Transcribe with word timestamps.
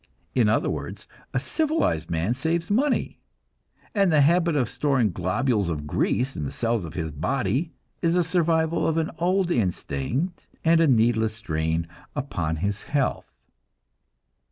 In 0.33 0.49
other 0.49 0.67
words, 0.67 1.05
a 1.31 1.39
civilized 1.39 2.09
man 2.09 2.33
saves 2.33 2.71
money, 2.71 3.19
and 3.93 4.11
the 4.11 4.21
habit 4.21 4.55
of 4.55 4.67
storing 4.67 5.11
globules 5.11 5.69
of 5.69 5.85
grease 5.85 6.35
in 6.35 6.43
the 6.43 6.51
cells 6.51 6.85
of 6.85 6.95
his 6.95 7.11
body 7.11 7.71
is 8.01 8.15
a 8.15 8.23
survival 8.23 8.87
of 8.87 8.97
an 8.97 9.11
old 9.19 9.51
instinct, 9.51 10.47
and 10.65 10.81
a 10.81 10.87
needless 10.87 11.35
strain 11.35 11.87
upon 12.15 12.55
his 12.55 12.81
health. 12.81 13.31